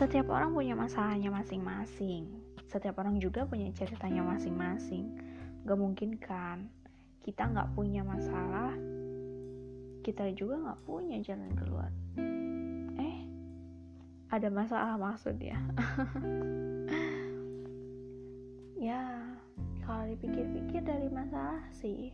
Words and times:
Setiap 0.00 0.32
orang 0.32 0.56
punya 0.56 0.72
masalahnya 0.72 1.28
masing-masing. 1.28 2.24
Setiap 2.72 3.04
orang 3.04 3.20
juga 3.20 3.44
punya 3.44 3.68
ceritanya 3.76 4.24
masing-masing. 4.24 5.12
Gak 5.68 5.76
mungkin 5.76 6.16
kan 6.16 6.72
kita 7.20 7.44
nggak 7.44 7.76
punya 7.76 8.00
masalah, 8.00 8.72
kita 10.00 10.32
juga 10.32 10.56
nggak 10.56 10.80
punya 10.88 11.20
jalan 11.20 11.52
keluar. 11.52 11.92
Eh, 12.96 13.28
ada 14.32 14.48
masalah 14.48 14.96
maksudnya. 14.96 15.60
ya, 18.88 19.20
kalau 19.84 20.08
dipikir-pikir 20.16 20.80
dari 20.80 21.12
masalah 21.12 21.60
sih 21.76 22.08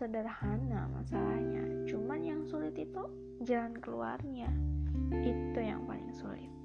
sederhana 0.00 0.88
masalahnya. 0.96 1.84
Cuman 1.84 2.24
yang 2.24 2.40
sulit 2.48 2.72
itu 2.72 3.04
jalan 3.44 3.76
keluarnya. 3.84 4.48
Itu 5.20 5.60
yang 5.60 5.84
paling 5.84 6.08
sulit 6.16 6.59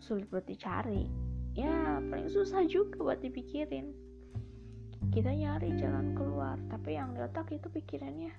sulit 0.00 0.28
buat 0.28 0.44
dicari. 0.44 1.08
Ya 1.56 2.00
paling 2.12 2.28
susah 2.28 2.64
juga 2.68 3.00
buat 3.00 3.20
dipikirin. 3.24 3.92
Kita 5.12 5.32
nyari 5.32 5.76
jalan 5.78 6.12
keluar 6.12 6.60
tapi 6.68 6.96
yang 6.96 7.16
di 7.16 7.20
otak 7.24 7.52
itu 7.52 7.68
pikirannya 7.72 8.32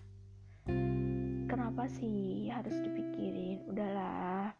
kenapa 1.47 1.89
sih 1.89 2.51
harus 2.51 2.75
dipikirin? 2.83 3.63
Udahlah 3.71 4.51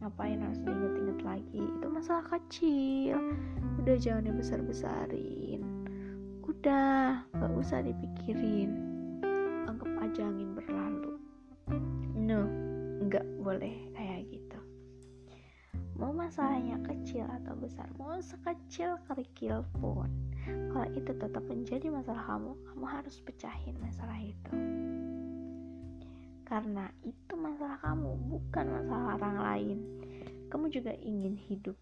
ngapain 0.00 0.40
harus 0.40 0.62
diinget-inget 0.64 1.20
lagi? 1.20 1.60
Itu 1.60 1.86
masalah 1.92 2.24
kecil. 2.38 3.18
Udah 3.82 3.96
jangan 4.00 4.30
dibesar-besarin 4.30 5.80
udah 6.60 7.24
gak 7.32 7.52
usah 7.56 7.80
dipikirin. 7.80 8.76
Anggap 9.64 9.88
aja 10.04 10.28
angin 10.28 10.52
berlalu. 10.52 11.16
No 12.18 12.44
nggak 13.00 13.24
boleh 13.40 13.89
masalahnya 16.30 16.78
kecil 16.86 17.26
atau 17.42 17.58
besar 17.58 17.90
mau 17.98 18.14
sekecil 18.22 18.94
kerikil 19.10 19.66
pun 19.82 20.06
kalau 20.46 20.86
itu 20.94 21.10
tetap 21.10 21.42
menjadi 21.42 21.90
masalah 21.90 22.22
kamu 22.22 22.54
kamu 22.70 22.84
harus 22.86 23.18
pecahin 23.26 23.74
masalah 23.82 24.14
itu. 24.14 24.54
Karena 26.46 26.86
itu 27.02 27.34
masalah 27.34 27.82
kamu 27.82 28.14
bukan 28.30 28.66
masalah 28.78 29.18
orang 29.18 29.36
lain. 29.42 29.78
Kamu 30.54 30.70
juga 30.70 30.94
ingin 31.02 31.34
hidup 31.34 31.74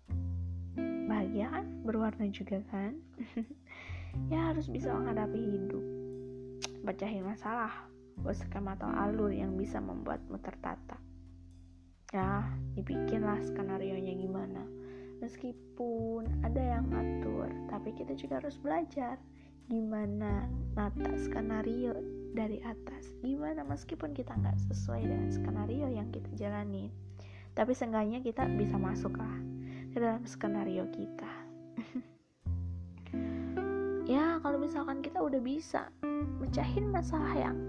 bahagia 1.05 1.53
kan? 1.53 1.69
Berwarna 1.85 2.33
juga 2.33 2.65
kan? 2.73 2.97
Ya 4.33 4.49
harus 4.49 4.73
bisa 4.73 4.97
menghadapi 4.97 5.37
hidup. 5.37 5.85
Pecahin 6.89 7.29
masalah 7.29 7.85
buat 8.25 8.33
skema 8.33 8.81
atau 8.81 8.89
alur 8.89 9.29
yang 9.29 9.61
bisa 9.61 9.77
membuatmu 9.77 10.41
tertata 10.41 10.97
ya 12.15 12.47
dibikinlah 12.77 13.41
skenario 13.45 13.97
nya 14.01 14.15
gimana. 14.17 14.63
Meskipun 15.19 16.47
ada 16.47 16.63
yang 16.79 16.87
ngatur 16.89 17.51
tapi 17.69 17.91
kita 17.97 18.15
juga 18.15 18.39
harus 18.39 18.55
belajar 18.57 19.19
gimana 19.69 20.47
nata 20.79 21.13
skenario 21.19 21.95
dari 22.33 22.63
atas. 22.65 23.13
Gimana 23.21 23.67
meskipun 23.67 24.15
kita 24.15 24.33
nggak 24.37 24.57
sesuai 24.71 25.05
dengan 25.05 25.31
skenario 25.35 25.91
yang 25.91 26.09
kita 26.15 26.31
jalani 26.39 26.89
tapi 27.59 27.75
seenggaknya 27.75 28.23
kita 28.23 28.47
bisa 28.55 28.79
masuk 28.79 29.19
lah 29.19 29.35
ke 29.91 29.99
dalam 29.99 30.23
skenario 30.23 30.87
kita. 30.95 31.33
Ya 34.09 34.41
kalau 34.41 34.57
misalkan 34.57 35.05
kita 35.05 35.21
udah 35.21 35.37
bisa 35.37 35.93
mecahin 36.41 36.89
masalah 36.89 37.29
yang 37.37 37.61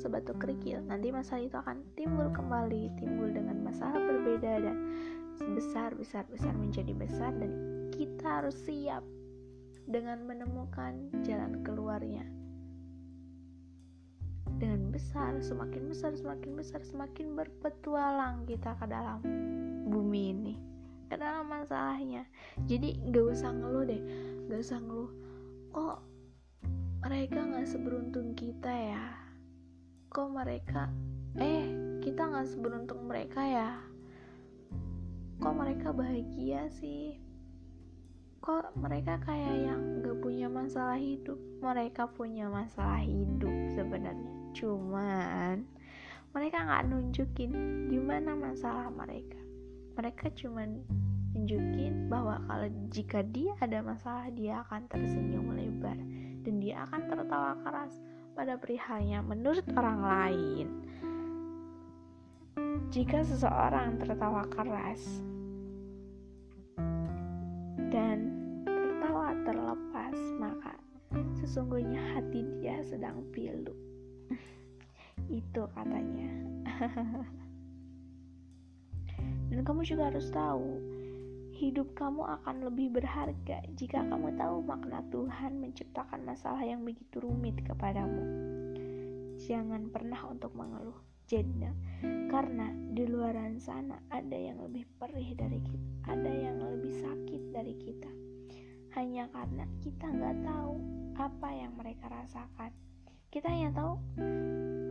sebatu 0.00 0.32
kerikil 0.40 0.80
nanti 0.88 1.12
masalah 1.12 1.44
itu 1.44 1.56
akan 1.60 1.84
timbul 1.92 2.32
kembali 2.32 2.88
timbul 2.96 3.28
dengan 3.28 3.60
masalah 3.60 4.00
berbeda 4.00 4.64
dan 4.64 4.76
besar 5.52 5.92
besar 5.92 6.24
besar 6.32 6.56
menjadi 6.56 6.96
besar 6.96 7.36
dan 7.36 7.52
kita 7.92 8.40
harus 8.40 8.56
siap 8.64 9.04
dengan 9.84 10.24
menemukan 10.24 11.12
jalan 11.20 11.60
keluarnya. 11.60 12.24
Dengan 14.60 14.92
besar 14.92 15.40
semakin 15.40 15.88
besar 15.88 16.12
semakin 16.16 16.52
besar 16.52 16.80
semakin 16.84 17.32
berpetualang 17.32 18.44
kita 18.44 18.76
ke 18.76 18.86
dalam 18.88 19.24
bumi 19.88 20.22
ini 20.32 20.54
ke 21.08 21.16
dalam 21.16 21.48
masalahnya. 21.48 22.28
Jadi 22.68 23.00
gak 23.08 23.36
usah 23.36 23.52
ngeluh 23.52 23.84
deh 23.88 24.02
gak 24.48 24.60
usah 24.60 24.78
ngeluh. 24.80 25.12
Kok 25.72 25.98
mereka 27.00 27.40
gak 27.40 27.68
seberuntung 27.68 28.36
kita 28.36 28.68
ya 28.68 29.29
kok 30.10 30.26
mereka. 30.26 30.90
Eh 31.38 31.70
kita 32.02 32.26
nggak 32.26 32.50
seberuntung 32.50 33.06
mereka 33.06 33.46
ya? 33.46 33.78
Kok 35.38 35.54
mereka 35.54 35.94
bahagia 35.94 36.66
sih? 36.66 37.14
Kok 38.42 38.74
mereka 38.74 39.22
kayak 39.22 39.70
yang 39.70 40.02
gak 40.02 40.18
punya 40.18 40.50
masalah 40.50 40.98
hidup? 40.98 41.38
Mereka 41.62 42.10
punya 42.18 42.50
masalah 42.50 43.06
hidup 43.06 43.54
sebenarnya. 43.70 44.34
Cuman 44.50 45.62
mereka 46.34 46.58
nggak 46.58 46.84
nunjukin 46.90 47.52
gimana 47.86 48.34
masalah 48.34 48.90
mereka. 48.90 49.38
Mereka 49.94 50.34
cuman 50.34 50.82
nunjukin 51.38 52.10
bahwa 52.10 52.42
kalau 52.50 52.66
jika 52.90 53.22
dia 53.22 53.54
ada 53.62 53.78
masalah 53.78 54.26
dia 54.34 54.66
akan 54.66 54.90
tersenyum 54.90 55.54
lebar. 55.54 55.94
Dan 56.42 56.58
dia 56.58 56.82
akan 56.88 57.00
tertawa 57.06 57.54
keras 57.62 57.94
pada 58.34 58.56
perihalnya 58.56 59.22
menurut 59.24 59.64
orang 59.74 60.00
lain. 60.00 60.68
Jika 62.90 63.22
seseorang 63.22 64.02
tertawa 64.02 64.42
keras 64.50 65.02
dan 67.94 68.18
tertawa 68.66 69.30
terlepas, 69.46 70.16
maka 70.42 70.74
sesungguhnya 71.38 72.18
hati 72.18 72.42
dia 72.58 72.82
sedang 72.82 73.22
pilu. 73.30 73.74
Itu 75.30 75.70
katanya. 75.74 76.30
dan 79.50 79.66
kamu 79.66 79.82
juga 79.82 80.10
harus 80.10 80.30
tahu 80.30 80.99
hidup 81.60 81.92
kamu 81.92 82.24
akan 82.40 82.72
lebih 82.72 82.88
berharga 82.88 83.60
jika 83.76 84.00
kamu 84.08 84.32
tahu 84.40 84.64
makna 84.64 85.04
Tuhan 85.12 85.60
menciptakan 85.60 86.24
masalah 86.24 86.64
yang 86.64 86.80
begitu 86.80 87.20
rumit 87.20 87.60
kepadamu. 87.60 88.24
Jangan 89.36 89.92
pernah 89.92 90.24
untuk 90.24 90.56
mengeluh, 90.56 90.96
jeda, 91.28 91.68
karena 92.32 92.72
di 92.96 93.04
luar 93.04 93.36
sana 93.60 94.00
ada 94.08 94.32
yang 94.32 94.56
lebih 94.56 94.88
perih 94.96 95.36
dari 95.36 95.60
kita, 95.60 96.16
ada 96.16 96.32
yang 96.32 96.64
lebih 96.64 96.96
sakit 96.96 97.42
dari 97.52 97.76
kita. 97.76 98.08
Hanya 98.96 99.28
karena 99.28 99.68
kita 99.84 100.08
nggak 100.08 100.40
tahu 100.40 100.80
apa 101.20 101.48
yang 101.52 101.76
mereka 101.76 102.08
rasakan. 102.08 102.72
Kita 103.28 103.52
hanya 103.52 103.68
tahu 103.76 104.00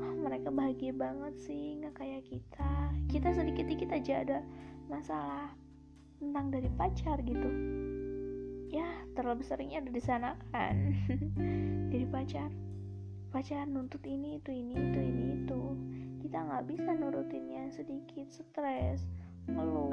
oh, 0.05 0.15
mereka 0.21 0.53
bahagia 0.53 0.93
banget 0.93 1.33
sih, 1.41 1.81
nggak 1.81 1.97
kayak 1.97 2.29
kita. 2.29 2.93
Kita 3.09 3.33
sedikit-sedikit 3.33 3.89
aja 3.89 4.13
ada 4.21 4.39
masalah 4.85 5.49
tentang 6.19 6.51
dari 6.51 6.69
pacar 6.75 7.17
gitu. 7.23 7.49
Ya 8.69 8.85
terlalu 9.17 9.41
seringnya 9.41 9.81
ada 9.81 9.91
di 9.91 10.03
sana 10.03 10.29
kan. 10.53 10.93
Dari 11.91 12.05
pacar. 12.05 12.53
Pacar 13.33 13.65
nuntut 13.65 14.05
ini 14.05 14.37
itu 14.37 14.53
ini 14.53 14.77
itu 14.77 14.99
ini 15.01 15.23
itu. 15.41 15.61
Kita 16.21 16.37
nggak 16.45 16.69
bisa 16.69 16.93
nurutinnya 16.93 17.73
sedikit 17.73 18.29
stres 18.29 19.09
ngeluh 19.49 19.89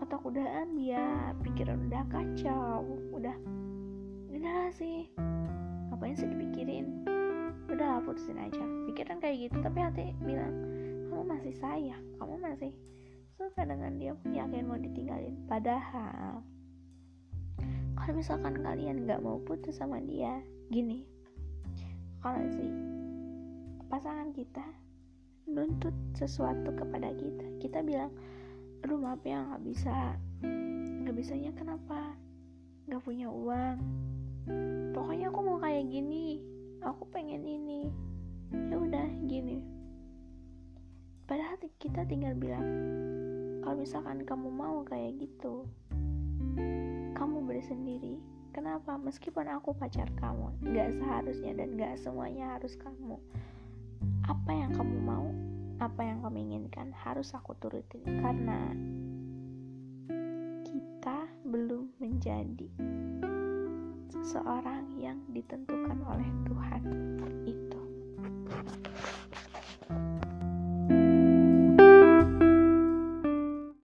otak 0.00 0.24
udah 0.24 0.64
ambiar 0.64 1.36
pikiran 1.44 1.84
udah 1.92 2.02
kacau 2.08 2.80
udah 3.12 3.36
udah 4.32 4.72
sih. 4.72 5.04
Ngapain 5.92 6.16
sih 6.16 6.32
dipikirin? 6.32 7.04
Udah 7.68 8.00
putusin 8.00 8.40
aja. 8.40 8.64
Pikiran 8.88 9.20
kayak 9.20 9.52
gitu 9.52 9.60
tapi 9.60 9.78
hati 9.84 10.16
bilang 10.24 10.54
kamu 11.12 11.34
masih 11.34 11.54
sayang 11.60 12.04
kamu 12.16 12.40
masih 12.40 12.72
suka 13.38 13.62
dengan 13.62 13.94
dia 14.02 14.18
yakin 14.34 14.66
mau 14.66 14.74
ditinggalin. 14.74 15.38
Padahal 15.46 16.42
kalau 17.94 18.12
misalkan 18.18 18.58
kalian 18.58 19.06
nggak 19.06 19.22
mau 19.22 19.38
putus 19.46 19.78
sama 19.78 20.02
dia 20.02 20.42
gini 20.74 21.06
kalau 22.18 22.42
sih 22.50 22.70
pasangan 23.86 24.34
kita 24.34 24.66
nuntut 25.46 25.94
sesuatu 26.18 26.74
kepada 26.74 27.14
kita. 27.14 27.46
Kita 27.62 27.78
bilang 27.86 28.10
aduh 28.82 28.98
maaf 28.98 29.22
ya 29.22 29.38
nggak 29.38 29.62
bisa. 29.62 30.18
Nggak 31.06 31.14
bisanya 31.14 31.54
kenapa? 31.54 32.18
Nggak 32.90 33.02
punya 33.06 33.30
uang. 33.30 33.78
Pokoknya 34.98 35.30
aku 35.30 35.40
mau 35.46 35.62
kayak 35.62 35.86
gini. 35.86 36.42
Aku 36.82 37.06
pengen 37.14 37.46
ini. 37.46 37.86
Ya 38.50 38.76
udah 38.82 39.06
gini. 39.30 39.62
Padahal 41.28 41.54
kita 41.78 42.02
tinggal 42.08 42.34
bilang 42.34 42.66
kalau 43.68 43.84
misalkan 43.84 44.24
kamu 44.24 44.48
mau 44.48 44.80
kayak 44.88 45.20
gitu 45.20 45.68
kamu 47.12 47.44
bersendiri. 47.44 48.16
Kenapa? 48.56 48.96
Meskipun 48.96 49.44
aku 49.44 49.76
pacar 49.76 50.08
kamu 50.16 50.56
nggak 50.64 50.96
seharusnya 50.96 51.52
dan 51.52 51.76
nggak 51.76 52.00
semuanya 52.00 52.56
harus 52.56 52.80
kamu. 52.80 53.20
Apa 54.24 54.56
yang 54.56 54.72
kamu 54.72 54.96
mau 55.04 55.28
apa 55.84 56.00
yang 56.00 56.24
kamu 56.24 56.48
inginkan 56.48 56.96
harus 56.96 57.36
aku 57.36 57.52
turutin. 57.60 58.08
Karena 58.08 58.72
kita 60.64 61.28
belum 61.44 61.92
menjadi 62.00 62.72
seseorang 64.16 64.96
yang 64.96 65.20
ditentukan 65.28 66.00
oleh 66.08 66.28
Tuhan 66.48 66.82
itu. 67.44 67.80